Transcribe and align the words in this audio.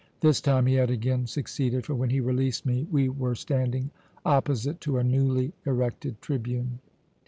This 0.21 0.41
time 0.41 0.65
he 0.65 0.73
had 0.73 0.89
again 0.89 1.27
succeeded; 1.27 1.85
for 1.85 1.93
when 1.93 2.09
he 2.09 2.19
released 2.19 2.65
me 2.65 2.87
we 2.89 3.07
were 3.07 3.35
standing 3.35 3.91
opposite 4.25 4.81
to 4.81 4.97
a 4.97 5.03
newly 5.03 5.53
erected 5.63 6.19
tribune. 6.23 6.79